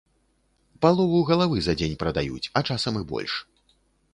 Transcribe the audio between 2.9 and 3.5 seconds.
і больш.